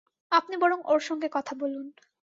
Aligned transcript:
আপনি 0.31 0.55
বরং 0.57 0.79
ওঁর 0.85 0.99
সঙ্গে 0.99 1.27
কথা 1.31 1.53
বলুন। 1.55 1.85